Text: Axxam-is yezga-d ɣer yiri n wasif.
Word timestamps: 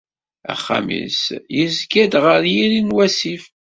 Axxam-is 0.53 1.21
yezga-d 1.57 2.13
ɣer 2.23 2.41
yiri 2.53 2.81
n 2.81 2.93
wasif. 2.95 3.43